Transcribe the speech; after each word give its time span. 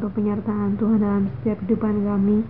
penyertaan 0.00 0.80
Tuhan 0.80 0.98
dalam 1.02 1.24
setiap 1.40 1.60
kehidupan 1.60 2.06
kami. 2.06 2.40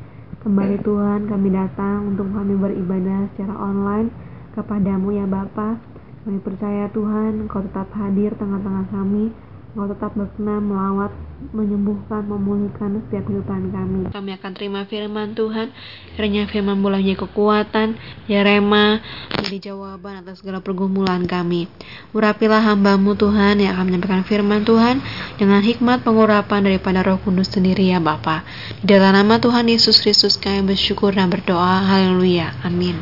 Kembali 0.42 0.76
Tuhan, 0.82 1.26
kami 1.26 1.48
datang 1.50 2.14
untuk 2.14 2.30
kami 2.30 2.54
beribadah 2.54 3.30
secara 3.34 3.54
online 3.58 4.10
kepadamu 4.54 5.10
ya 5.16 5.26
Bapa. 5.26 5.78
Kami 6.22 6.38
percaya 6.38 6.86
Tuhan, 6.94 7.46
Engkau 7.46 7.66
tetap 7.66 7.90
hadir 7.98 8.30
tengah-tengah 8.38 8.86
kami. 8.94 9.34
Engkau 9.72 9.88
tetap 9.88 10.12
berkenan 10.12 10.68
melawat, 10.68 11.08
menyembuhkan, 11.56 12.28
memulihkan 12.28 13.00
setiap 13.08 13.24
kehidupan 13.24 13.72
kami. 13.72 14.04
Kami 14.12 14.30
akan 14.36 14.50
terima 14.52 14.84
firman 14.84 15.32
Tuhan, 15.32 15.72
kiranya 16.12 16.44
firman 16.44 16.76
boleh 16.84 17.00
kekuatan, 17.16 17.96
ya 18.28 18.44
rema, 18.44 19.00
menjadi 19.32 19.72
jawaban 19.72 20.20
atas 20.20 20.44
segala 20.44 20.60
pergumulan 20.60 21.24
kami. 21.24 21.72
Urapilah 22.12 22.60
hambamu 22.60 23.16
Tuhan 23.16 23.64
yang 23.64 23.72
akan 23.80 23.84
menyampaikan 23.88 24.28
firman 24.28 24.60
Tuhan 24.68 25.00
dengan 25.40 25.64
hikmat 25.64 26.04
pengurapan 26.04 26.68
daripada 26.68 27.00
roh 27.00 27.16
kudus 27.24 27.48
sendiri 27.48 27.96
ya 27.96 27.96
Bapa. 27.96 28.44
Di 28.84 28.92
dalam 28.92 29.16
nama 29.16 29.40
Tuhan 29.40 29.72
Yesus 29.72 30.04
Kristus 30.04 30.36
kami 30.36 30.68
bersyukur 30.68 31.16
dan 31.16 31.32
berdoa. 31.32 31.80
Haleluya. 31.80 32.60
Amin. 32.60 33.00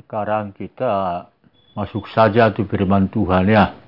Sekarang 0.00 0.56
kita 0.56 1.28
masuk 1.76 2.08
saja 2.08 2.48
tu 2.56 2.64
firman 2.64 3.12
Tuhan 3.12 3.52
ya. 3.52 3.85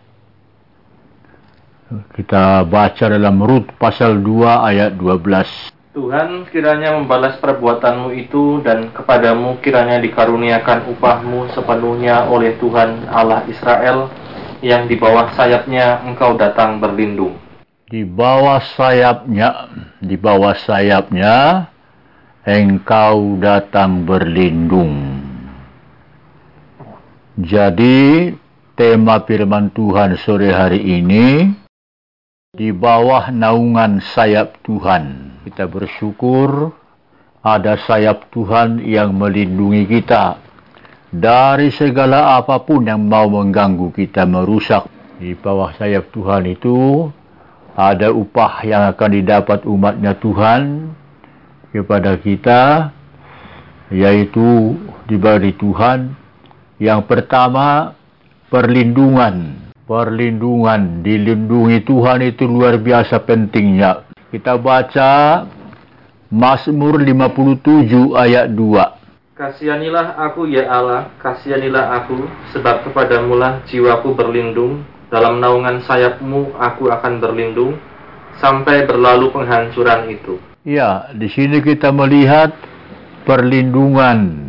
Kita 1.89 2.69
baca 2.69 3.09
dalam 3.09 3.41
Rut 3.41 3.73
pasal 3.81 4.21
2 4.21 4.45
ayat 4.45 5.01
12. 5.01 5.73
Tuhan 5.97 6.45
kiranya 6.53 6.93
membalas 6.93 7.41
perbuatanmu 7.41 8.13
itu 8.13 8.61
dan 8.61 8.93
kepadamu 8.93 9.57
kiranya 9.65 9.97
dikaruniakan 9.97 10.85
upahmu 10.93 11.49
sepenuhnya 11.57 12.29
oleh 12.29 12.61
Tuhan 12.61 13.09
Allah 13.09 13.49
Israel 13.49 14.13
yang 14.61 14.85
di 14.85 15.01
bawah 15.01 15.33
sayapnya 15.33 16.05
engkau 16.05 16.37
datang 16.37 16.77
berlindung. 16.77 17.41
Di 17.89 18.05
bawah 18.05 18.61
sayapnya, 18.77 19.73
di 20.05 20.21
bawah 20.21 20.61
sayapnya 20.61 21.67
engkau 22.45 23.41
datang 23.41 24.05
berlindung. 24.05 25.25
Jadi 27.41 28.29
tema 28.77 29.25
firman 29.25 29.73
Tuhan 29.73 30.21
sore 30.21 30.53
hari 30.53 30.85
ini 30.85 31.58
di 32.57 32.73
bawah 32.73 33.29
naungan 33.29 34.01
sayap 34.01 34.65
Tuhan. 34.65 35.37
Kita 35.45 35.69
bersyukur 35.69 36.73
ada 37.45 37.77
sayap 37.77 38.33
Tuhan 38.33 38.81
yang 38.89 39.13
melindungi 39.13 39.85
kita 39.85 40.41
dari 41.13 41.69
segala 41.69 42.41
apa 42.41 42.57
pun 42.65 42.89
yang 42.89 43.05
mau 43.05 43.29
mengganggu 43.29 43.93
kita, 43.93 44.25
merusak. 44.25 44.89
Di 45.21 45.37
bawah 45.37 45.77
sayap 45.77 46.09
Tuhan 46.09 46.49
itu 46.49 47.05
ada 47.77 48.09
upah 48.17 48.65
yang 48.65 48.97
akan 48.97 49.11
didapat 49.13 49.69
umatnya 49.69 50.17
Tuhan 50.17 50.89
kepada 51.69 52.17
kita, 52.17 52.91
yaitu 53.93 54.73
diberi 55.05 55.53
Tuhan. 55.53 56.17
Yang 56.81 57.01
pertama, 57.13 57.93
perlindungan 58.49 59.68
perlindungan, 59.89 61.01
dilindungi 61.01 61.81
Tuhan 61.89 62.21
itu 62.21 62.45
luar 62.45 62.77
biasa 62.77 63.25
pentingnya. 63.25 64.05
Kita 64.29 64.61
baca 64.61 65.49
Mazmur 66.29 67.01
57 67.01 68.13
ayat 68.13 68.53
2. 68.53 69.33
Kasihanilah 69.33 70.21
aku 70.21 70.45
ya 70.45 70.69
Allah, 70.69 71.09
kasihanilah 71.25 72.05
aku, 72.05 72.21
sebab 72.53 72.85
kepadamu 72.85 73.33
lah 73.41 73.65
jiwaku 73.65 74.13
berlindung, 74.13 74.85
dalam 75.09 75.41
naungan 75.41 75.81
sayapmu 75.89 76.53
aku 76.61 76.93
akan 76.93 77.17
berlindung, 77.17 77.81
sampai 78.45 78.85
berlalu 78.85 79.33
penghancuran 79.33 80.13
itu. 80.13 80.37
Ya, 80.69 81.09
di 81.17 81.33
sini 81.33 81.65
kita 81.65 81.89
melihat 81.97 82.53
perlindungan 83.25 84.48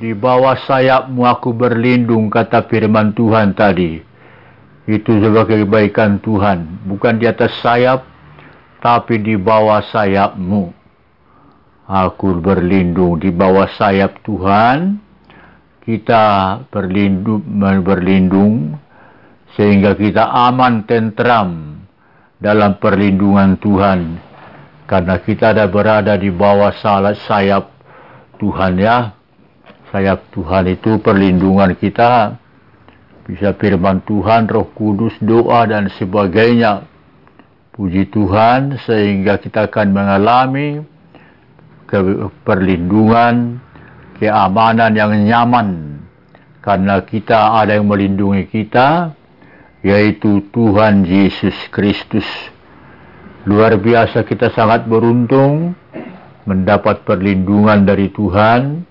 di 0.00 0.16
bawah 0.16 0.56
sayapmu 0.56 1.28
aku 1.28 1.52
berlindung, 1.52 2.32
kata 2.32 2.64
firman 2.64 3.12
Tuhan 3.12 3.52
tadi. 3.52 4.00
Itu 4.88 5.20
sebagai 5.20 5.68
kebaikan 5.68 6.24
Tuhan. 6.24 6.88
Bukan 6.88 7.20
di 7.20 7.28
atas 7.28 7.52
sayap, 7.60 8.08
tapi 8.80 9.20
di 9.20 9.36
bawah 9.36 9.84
sayapmu. 9.84 10.72
Aku 11.84 12.40
berlindung 12.40 13.20
di 13.20 13.28
bawah 13.28 13.68
sayap 13.76 14.24
Tuhan. 14.24 14.96
Kita 15.84 16.24
berlindung, 16.72 17.44
berlindung 17.84 18.80
sehingga 19.52 19.92
kita 19.98 20.32
aman 20.48 20.88
tentram 20.88 21.76
dalam 22.40 22.80
perlindungan 22.80 23.60
Tuhan. 23.60 24.00
Karena 24.88 25.20
kita 25.20 25.52
ada 25.52 25.68
berada 25.68 26.16
di 26.16 26.32
bawah 26.32 26.72
sayap 26.80 27.68
Tuhan 28.40 28.80
ya 28.80 29.19
sayap 29.90 30.30
Tuhan 30.30 30.70
itu 30.70 31.02
perlindungan 31.02 31.74
kita. 31.74 32.38
Bisa 33.26 33.54
firman 33.54 34.02
Tuhan, 34.06 34.50
roh 34.50 34.70
kudus, 34.74 35.14
doa 35.22 35.66
dan 35.66 35.86
sebagainya. 35.94 36.86
Puji 37.70 38.10
Tuhan 38.10 38.78
sehingga 38.82 39.38
kita 39.38 39.70
akan 39.70 39.88
mengalami 39.94 40.82
perlindungan, 42.42 43.62
keamanan 44.18 44.92
yang 44.94 45.14
nyaman. 45.14 45.68
Karena 46.60 47.02
kita 47.06 47.62
ada 47.62 47.78
yang 47.78 47.86
melindungi 47.86 48.50
kita, 48.50 49.14
yaitu 49.86 50.44
Tuhan 50.50 51.06
Yesus 51.06 51.54
Kristus. 51.72 52.26
Luar 53.48 53.80
biasa 53.80 54.26
kita 54.26 54.52
sangat 54.52 54.84
beruntung 54.84 55.72
mendapat 56.44 57.06
perlindungan 57.08 57.88
dari 57.88 58.12
Tuhan 58.12 58.89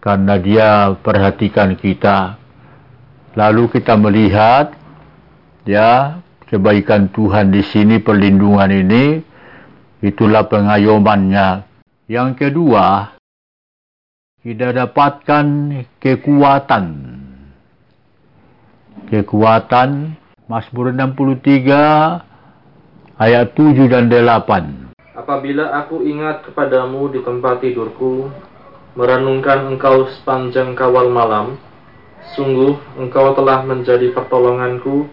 karena 0.00 0.40
dia 0.40 0.96
perhatikan 0.96 1.76
kita. 1.76 2.40
Lalu 3.36 3.68
kita 3.70 3.94
melihat 3.94 4.74
ya 5.68 6.18
kebaikan 6.50 7.06
Tuhan 7.14 7.54
di 7.54 7.62
sini 7.62 8.02
perlindungan 8.02 8.72
ini 8.72 9.22
itulah 10.02 10.48
pengayomannya. 10.48 11.62
Yang 12.10 12.30
kedua, 12.42 13.14
kita 14.42 14.74
dapatkan 14.74 15.46
kekuatan. 16.02 16.84
Kekuatan 19.06 20.18
Mazmur 20.50 20.90
63 20.90 23.14
ayat 23.14 23.54
7 23.54 23.86
dan 23.86 24.10
8. 24.10 24.90
Apabila 25.14 25.70
aku 25.76 26.02
ingat 26.02 26.42
kepadamu 26.48 27.12
di 27.14 27.22
tempat 27.22 27.62
tidurku, 27.62 28.26
merenungkan 28.98 29.70
engkau 29.70 30.10
sepanjang 30.18 30.74
kawal 30.74 31.10
malam, 31.10 31.58
sungguh 32.34 32.74
engkau 32.98 33.34
telah 33.38 33.62
menjadi 33.62 34.10
pertolonganku, 34.10 35.06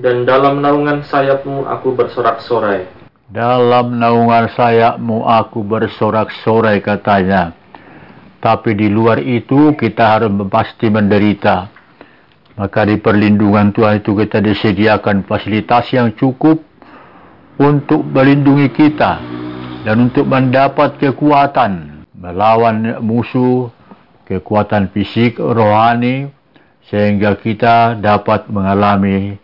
dan 0.00 0.26
dalam 0.26 0.58
naungan 0.58 1.06
sayapmu 1.06 1.68
aku 1.68 1.94
bersorak-sorai. 1.94 2.88
Dalam 3.32 3.96
naungan 3.96 4.50
sayapmu 4.52 5.24
aku 5.24 5.64
bersorak-sorai 5.64 6.82
katanya. 6.84 7.54
Tapi 8.42 8.74
di 8.74 8.90
luar 8.90 9.22
itu 9.22 9.78
kita 9.78 10.18
harus 10.18 10.32
pasti 10.50 10.90
menderita. 10.90 11.70
Maka 12.58 12.84
di 12.84 12.98
perlindungan 13.00 13.72
Tuhan 13.72 14.02
itu 14.02 14.12
kita 14.18 14.42
disediakan 14.42 15.24
fasilitas 15.24 15.88
yang 15.94 16.12
cukup 16.18 16.60
untuk 17.56 18.04
melindungi 18.04 18.68
kita 18.74 19.22
dan 19.86 19.96
untuk 20.10 20.28
mendapat 20.28 21.00
kekuatan 21.00 21.91
melawan 22.22 23.02
musuh, 23.02 23.74
kekuatan 24.30 24.94
fisik, 24.94 25.42
rohani, 25.42 26.30
sehingga 26.86 27.34
kita 27.34 27.98
dapat 27.98 28.46
mengalami 28.46 29.34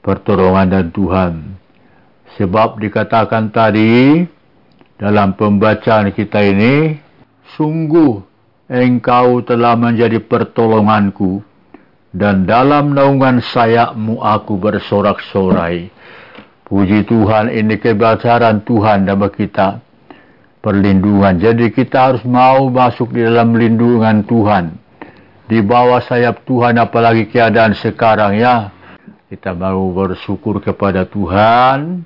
pertolongan 0.00 0.72
dan 0.72 0.86
Tuhan. 0.96 1.32
Sebab 2.40 2.80
dikatakan 2.80 3.52
tadi 3.52 4.24
dalam 4.96 5.36
pembacaan 5.36 6.08
kita 6.16 6.40
ini, 6.40 6.96
sungguh 7.60 8.24
engkau 8.72 9.44
telah 9.44 9.76
menjadi 9.76 10.16
pertolonganku 10.24 11.44
dan 12.16 12.48
dalam 12.48 12.96
naungan 12.96 13.44
sayapmu 13.44 14.24
aku 14.24 14.56
bersorak-sorai. 14.56 15.92
Puji 16.66 17.06
Tuhan 17.06 17.52
ini 17.52 17.78
kebesaran 17.78 18.64
Tuhan 18.66 19.06
dalam 19.06 19.30
kita 19.30 19.85
perlindungan. 20.66 21.38
Jadi 21.38 21.70
kita 21.70 22.10
harus 22.10 22.26
mau 22.26 22.66
masuk 22.66 23.14
di 23.14 23.22
dalam 23.22 23.54
lindungan 23.54 24.26
Tuhan. 24.26 24.74
Di 25.46 25.62
bawah 25.62 26.02
sayap 26.02 26.42
Tuhan 26.42 26.74
apalagi 26.82 27.30
keadaan 27.30 27.78
sekarang 27.78 28.34
ya. 28.34 28.74
Kita 29.30 29.54
mau 29.54 29.94
bersyukur 29.94 30.58
kepada 30.58 31.06
Tuhan. 31.06 32.02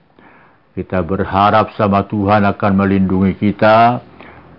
Kita 0.77 1.01
berharap 1.01 1.73
sama 1.73 2.05
Tuhan 2.05 2.45
akan 2.45 2.73
melindungi 2.77 3.33
kita. 3.41 4.05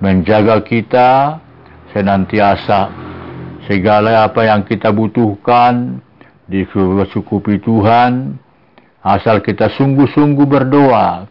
Menjaga 0.02 0.66
kita 0.66 1.38
senantiasa. 1.94 2.90
Segala 3.70 4.26
apa 4.26 4.50
yang 4.50 4.66
kita 4.66 4.90
butuhkan 4.90 6.02
dicukupi 6.50 7.62
Tuhan. 7.62 8.42
Asal 9.06 9.46
kita 9.46 9.70
sungguh-sungguh 9.78 10.46
berdoa 10.50 11.30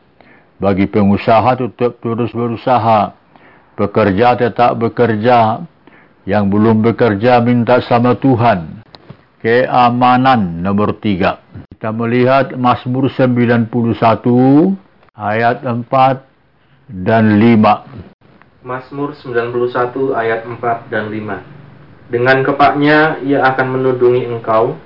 bagi 0.61 0.85
pengusaha 0.87 1.57
tetap 1.57 1.99
terus 2.05 2.31
berusaha, 2.37 3.17
bekerja 3.81 4.37
tetap 4.37 4.77
bekerja, 4.77 5.65
yang 6.29 6.53
belum 6.53 6.85
bekerja 6.85 7.41
minta 7.41 7.81
sama 7.83 8.13
Tuhan. 8.15 8.85
Keamanan 9.41 10.61
nomor 10.61 11.01
tiga. 11.01 11.41
Kita 11.73 11.97
melihat 11.97 12.53
Mazmur 12.61 13.09
91 13.09 13.73
ayat 15.17 15.65
4 15.65 15.89
dan 16.93 17.41
5. 17.41 18.61
Mazmur 18.61 19.17
91 19.17 20.13
ayat 20.13 20.45
4 20.45 20.93
dan 20.93 21.09
5. 21.09 21.41
Dengan 22.13 22.45
kepaknya 22.45 23.17
ia 23.25 23.41
akan 23.49 23.81
menudungi 23.81 24.29
engkau, 24.29 24.77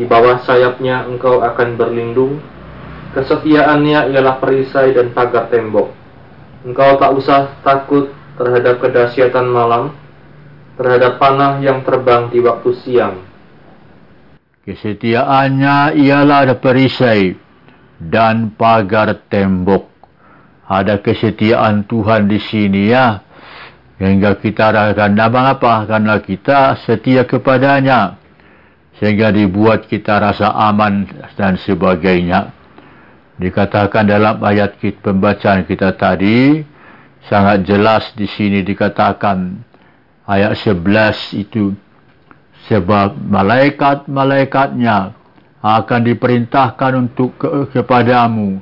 di 0.00 0.08
bawah 0.08 0.40
sayapnya 0.48 1.04
engkau 1.04 1.44
akan 1.44 1.76
berlindung, 1.76 2.40
kesetiaannya 3.16 4.12
ialah 4.12 4.36
perisai 4.42 4.96
dan 4.96 5.12
pagar 5.12 5.48
tembok. 5.48 5.92
Engkau 6.66 6.98
tak 6.98 7.12
usah 7.14 7.40
takut 7.62 8.10
terhadap 8.34 8.82
kedahsyatan 8.82 9.46
malam, 9.48 9.94
terhadap 10.78 11.18
panah 11.18 11.58
yang 11.58 11.82
terbang 11.82 12.30
di 12.30 12.38
waktu 12.38 12.70
siang, 12.82 13.16
Kesetiaannya 14.68 15.96
ialah 15.96 16.52
perisai 16.60 17.32
dan 17.96 18.52
pagar 18.52 19.16
tembok. 19.32 19.88
Ada 20.68 21.00
kesetiaan 21.00 21.88
Tuhan 21.88 22.28
di 22.28 22.36
sini 22.36 22.92
ya. 22.92 23.24
Sehingga 23.96 24.36
kita 24.36 24.68
akan 24.68 25.16
nama 25.16 25.56
apa? 25.56 25.88
Karena 25.88 26.20
kita 26.20 26.76
setia 26.84 27.24
kepadanya. 27.24 28.20
Sehingga 29.00 29.32
dibuat 29.32 29.88
kita 29.88 30.20
rasa 30.20 30.52
aman 30.52 31.08
dan 31.32 31.56
sebagainya. 31.56 32.52
Dikatakan 33.38 34.10
dalam 34.10 34.42
ayat 34.42 34.82
kita, 34.82 35.14
pembacaan 35.14 35.62
kita 35.62 35.94
tadi, 35.94 36.58
sangat 37.30 37.62
jelas 37.62 38.10
di 38.18 38.26
sini 38.26 38.66
dikatakan 38.66 39.62
ayat 40.26 40.58
11 40.58 41.38
itu 41.38 41.70
sebab 42.66 43.14
malaikat-malaikatnya 43.14 45.14
akan 45.62 46.00
diperintahkan 46.02 46.92
untuk 46.98 47.38
ke 47.38 47.70
kepadamu 47.74 48.58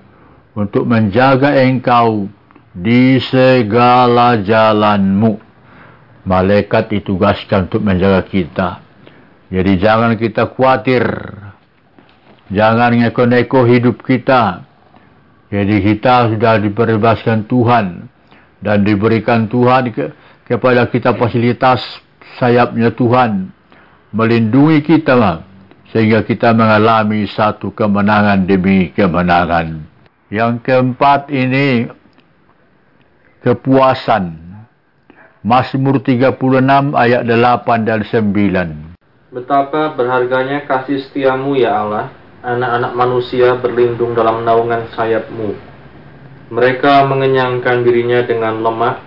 untuk 0.56 0.88
menjaga 0.88 1.52
engkau 1.60 2.32
di 2.72 3.20
segala 3.20 4.40
jalanmu. 4.40 5.44
Malaikat 6.26 6.90
ditugaskan 6.90 7.70
untuk 7.70 7.86
menjaga 7.86 8.26
kita. 8.26 8.82
Jadi 9.46 9.78
jangan 9.78 10.18
kita 10.18 10.50
khawatir. 10.50 11.06
Jangan 12.50 12.94
neko-neko 12.94 13.66
hidup 13.66 14.06
kita. 14.06 14.62
Jadi 15.50 15.82
kita 15.82 16.30
sudah 16.30 16.58
diperbebaskan 16.62 17.46
Tuhan 17.46 18.06
dan 18.62 18.82
diberikan 18.82 19.46
Tuhan 19.46 19.90
ke, 19.94 20.10
kepada 20.46 20.86
kita 20.90 21.14
fasilitas 21.14 21.82
sayapnya 22.38 22.90
Tuhan 22.94 23.50
melindungi 24.10 24.82
kita 24.82 25.42
sehingga 25.90 26.26
kita 26.26 26.50
mengalami 26.50 27.26
satu 27.30 27.70
kemenangan 27.70 28.46
demi 28.46 28.90
kemenangan. 28.90 29.86
Yang 30.30 30.52
keempat 30.66 31.30
ini 31.30 31.86
kepuasan. 33.42 34.46
Mazmur 35.46 36.02
36 36.02 36.42
ayat 36.90 37.22
8 37.22 37.86
dan 37.86 38.02
9. 38.02 39.30
Betapa 39.30 39.94
berharganya 39.94 40.66
kasih 40.66 41.06
setiamu 41.06 41.54
ya 41.54 41.86
Allah, 41.86 42.10
anak-anak 42.46 42.92
manusia 42.94 43.58
berlindung 43.58 44.14
dalam 44.14 44.46
naungan 44.46 44.86
sayapmu. 44.94 45.58
Mereka 46.54 47.10
mengenyangkan 47.10 47.82
dirinya 47.82 48.22
dengan 48.22 48.62
lemak 48.62 49.02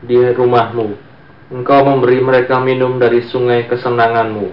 di 0.00 0.16
rumahmu 0.16 1.04
Engkau 1.52 1.84
memberi 1.84 2.24
mereka 2.24 2.56
minum 2.56 2.96
dari 2.96 3.20
sungai 3.28 3.68
kesenanganmu. 3.68 4.48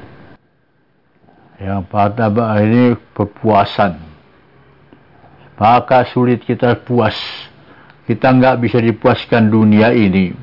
Yang 1.55 1.81
pertama 1.87 2.59
ini 2.59 2.99
kepuasan. 3.15 3.95
Maka 5.55 6.03
sulit 6.11 6.43
kita 6.43 6.75
puas. 6.83 7.15
Kita 8.03 8.35
enggak 8.35 8.59
bisa 8.59 8.83
dipuaskan 8.83 9.47
dunia 9.47 9.95
ini. 9.95 10.35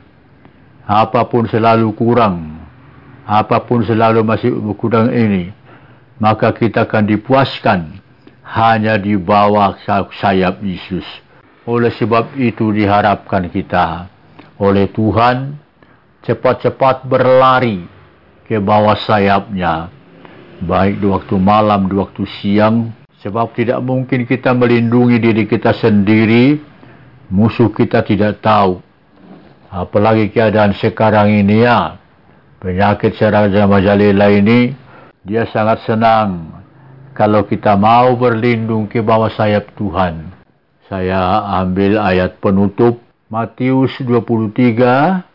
Apa 0.88 1.28
pun 1.28 1.44
selalu 1.44 1.92
kurang. 1.92 2.64
Apa 3.28 3.60
pun 3.60 3.84
selalu 3.84 4.25
masih 4.25 4.56
kurang 4.80 5.12
ini. 5.12 5.52
Maka 6.18 6.50
kita 6.50 6.87
akan 6.87 7.04
dipuaskan 7.06 8.02
hanya 8.42 8.98
di 8.98 9.14
bawah 9.14 9.78
sayap 10.18 10.58
Yesus. 10.62 11.06
Oleh 11.68 11.94
sebab 11.94 12.34
itu 12.40 12.75
diharapkan 12.75 13.46
kita 13.52 14.08
oleh 14.58 14.90
Tuhan 14.90 15.54
cepat-cepat 16.26 17.06
berlari 17.06 17.87
ke 18.48 18.58
bawah 18.58 18.98
sayapnya, 18.98 19.92
baik 20.64 20.98
di 20.98 21.06
waktu 21.06 21.37
malam, 21.38 21.87
di 21.87 21.94
waktu 21.94 22.25
siang, 22.40 22.90
sebab 23.22 23.54
tidak 23.54 23.78
mungkin 23.84 24.26
kita 24.26 24.56
melindungi 24.56 25.22
diri 25.22 25.44
kita 25.46 25.76
sendiri, 25.76 26.58
musuh 27.30 27.70
kita 27.70 28.02
tidak 28.02 28.42
tahu. 28.42 28.82
Apalagi 29.68 30.32
keadaan 30.32 30.72
sekarang 30.72 31.28
ini 31.28 31.62
ya, 31.62 32.00
penyakit 32.58 33.14
serang 33.20 33.52
majalela 33.52 34.32
ini, 34.32 34.72
dia 35.26 35.46
sangat 35.50 35.82
senang 35.87 36.58
kalau 37.18 37.42
kita 37.46 37.75
mau 37.75 38.14
berlindung 38.14 38.87
ke 38.87 39.02
bawah 39.02 39.30
sayap 39.34 39.75
Tuhan. 39.75 40.30
Saya 40.87 41.44
ambil 41.60 41.98
ayat 41.98 42.38
penutup 42.38 43.02
Matius 43.28 43.92
23 44.00 45.28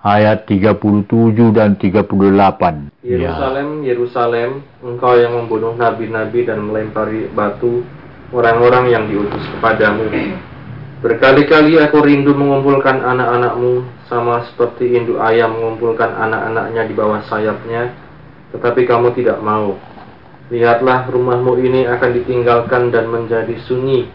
ayat 0.00 0.48
37 0.48 1.56
dan 1.56 1.76
38. 1.76 2.92
Yerusalem. 3.04 3.68
Yerusalem, 3.84 4.50
engkau 4.80 5.16
yang 5.16 5.34
membunuh 5.36 5.76
nabi-nabi 5.76 6.44
dan 6.48 6.64
melempari 6.64 7.28
batu 7.32 7.84
orang-orang 8.32 8.92
yang 8.92 9.04
diutus 9.08 9.42
kepadamu. 9.56 10.08
Berkali-kali 11.00 11.80
aku 11.80 12.04
rindu 12.04 12.36
mengumpulkan 12.36 13.00
anak-anakmu 13.00 13.88
sama 14.04 14.44
seperti 14.52 15.00
induk 15.00 15.16
ayam 15.16 15.56
mengumpulkan 15.56 16.12
anak-anaknya 16.12 16.82
di 16.84 16.92
bawah 16.92 17.24
sayapnya, 17.24 17.88
tetapi 18.54 18.86
kamu 18.86 19.14
tidak 19.14 19.38
mau. 19.42 19.78
Lihatlah 20.50 21.06
rumahmu 21.06 21.58
ini 21.62 21.86
akan 21.86 22.10
ditinggalkan 22.16 22.90
dan 22.90 23.06
menjadi 23.06 23.54
sunyi. 23.66 24.10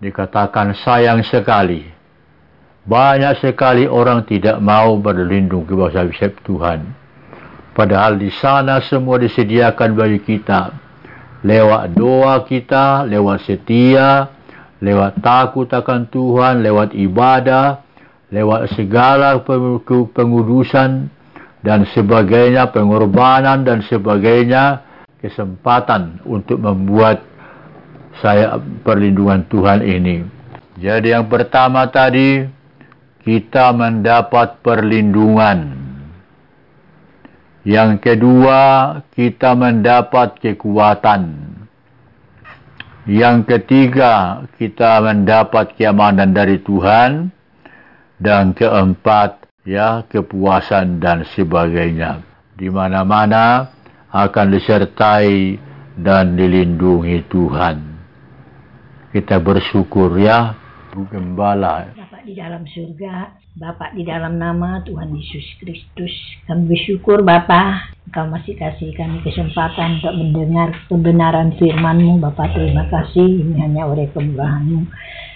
Dikatakan 0.00 0.76
sayang 0.76 1.24
sekali 1.24 2.00
banyak 2.80 3.44
sekali 3.44 3.84
orang 3.84 4.24
tidak 4.24 4.56
mau 4.56 4.96
berlindung 4.96 5.68
ke 5.68 5.76
bawah 5.76 5.92
sayap 5.92 6.40
Tuhan. 6.40 6.80
Padahal 7.76 8.16
di 8.16 8.32
sana 8.32 8.80
semua 8.80 9.20
disediakan 9.20 9.94
bagi 9.94 10.20
kita. 10.24 10.72
Lewat 11.44 11.92
doa 11.92 12.40
kita, 12.44 13.04
lewat 13.04 13.44
setia, 13.44 14.32
lewat 14.80 15.20
takut 15.20 15.68
akan 15.68 16.08
Tuhan, 16.08 16.64
lewat 16.64 16.96
ibadah, 16.96 17.84
lewat 18.32 18.72
segala 18.72 19.40
pengudusan 20.16 21.12
dan 21.60 21.84
sebagainya, 21.92 22.72
pengorbanan 22.72 23.64
dan 23.68 23.84
sebagainya, 23.84 24.80
kesempatan 25.20 26.24
untuk 26.24 26.56
membuat 26.56 27.20
saya 28.24 28.56
perlindungan 28.84 29.44
Tuhan 29.48 29.84
ini. 29.84 30.24
Jadi 30.80 31.12
yang 31.12 31.28
pertama 31.28 31.84
tadi, 31.92 32.48
kita 33.20 33.76
mendapat 33.76 34.64
perlindungan. 34.64 35.76
Yang 37.60 38.00
kedua, 38.00 38.60
kita 39.12 39.52
mendapat 39.52 40.40
kekuatan. 40.40 41.52
Yang 43.04 43.36
ketiga, 43.44 44.48
kita 44.56 45.04
mendapat 45.04 45.76
keamanan 45.76 46.32
dari 46.32 46.56
Tuhan. 46.64 47.28
Dan 48.20 48.52
keempat, 48.52 49.39
ya, 49.64 50.04
kepuasan 50.08 51.00
dan 51.00 51.24
sebagainya. 51.36 52.24
Di 52.56 52.68
mana-mana 52.68 53.72
akan 54.12 54.46
disertai 54.52 55.56
dan 55.96 56.36
dilindungi 56.36 57.24
Tuhan. 57.28 57.76
Kita 59.10 59.42
bersyukur 59.42 60.14
ya, 60.20 60.54
Bu 60.94 61.08
Gembala 61.08 62.00
di 62.24 62.36
dalam 62.36 62.62
surga, 62.68 63.42
Bapak 63.58 63.96
di 63.98 64.06
dalam 64.06 64.38
nama 64.38 64.78
Tuhan 64.86 65.10
Yesus 65.10 65.42
Kristus. 65.58 66.14
Kami 66.46 66.70
bersyukur 66.70 67.26
Bapak, 67.26 67.96
Engkau 68.06 68.30
masih 68.30 68.54
kasih 68.54 68.94
kami 68.94 69.18
kesempatan 69.26 69.98
untuk 69.98 70.14
mendengar 70.14 70.70
kebenaran 70.86 71.50
firman-Mu. 71.58 72.22
Bapak 72.22 72.54
terima 72.54 72.86
kasih, 72.86 73.26
ini 73.26 73.58
hanya 73.58 73.88
oleh 73.88 74.06
kemurahan-Mu. 74.14 74.80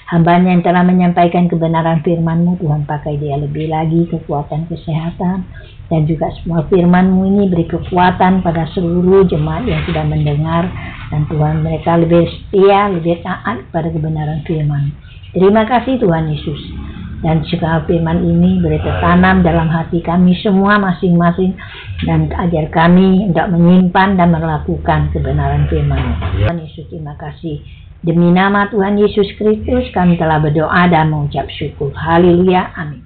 Hambanya 0.04 0.52
yang 0.52 0.60
telah 0.60 0.84
menyampaikan 0.84 1.48
kebenaran 1.48 2.04
firman-Mu, 2.04 2.60
Tuhan 2.60 2.84
pakai 2.84 3.16
dia 3.16 3.40
lebih 3.40 3.72
lagi 3.72 4.04
kekuatan 4.12 4.68
kesehatan, 4.68 5.48
dan 5.88 6.00
juga 6.04 6.28
semua 6.40 6.68
firman-Mu 6.68 7.24
ini 7.24 7.42
beri 7.48 7.64
kekuatan 7.64 8.44
pada 8.44 8.68
seluruh 8.76 9.24
jemaat 9.24 9.64
yang 9.64 9.80
sudah 9.88 10.04
mendengar, 10.04 10.68
dan 11.08 11.24
Tuhan 11.24 11.64
mereka 11.64 11.96
lebih 11.96 12.28
setia, 12.28 12.92
lebih 12.92 13.24
taat 13.24 13.64
pada 13.72 13.88
kebenaran 13.88 14.44
firman. 14.44 14.92
Terima 15.32 15.64
kasih 15.64 15.96
Tuhan 15.96 16.28
Yesus. 16.30 16.60
Dan 17.24 17.40
segala 17.48 17.80
firman 17.88 18.20
ini 18.20 18.60
beri 18.60 18.76
tertanam 18.84 19.40
dalam 19.40 19.72
hati 19.72 20.04
kami 20.04 20.36
semua 20.44 20.76
masing-masing 20.76 21.56
dan 22.04 22.28
ajar 22.28 22.68
kami 22.68 23.32
untuk 23.32 23.48
menyimpan 23.48 24.20
dan 24.20 24.28
melakukan 24.28 25.08
kebenaran 25.08 25.64
firman. 25.72 26.20
Ya. 26.36 26.52
Tuhan 26.52 26.60
Yesus, 26.60 26.84
terima 26.92 27.16
kasih. 27.16 27.64
Demi 28.04 28.36
nama 28.36 28.68
Tuhan 28.68 29.00
Yesus 29.00 29.32
Kristus 29.40 29.88
kami 29.96 30.20
telah 30.20 30.36
berdoa 30.36 30.92
dan 30.92 31.08
mengucap 31.08 31.48
syukur. 31.48 31.88
Haleluya. 31.96 32.68
Amin. 32.76 33.00